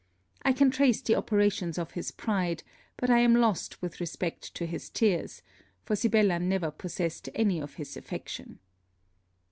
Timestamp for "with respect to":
3.83-4.65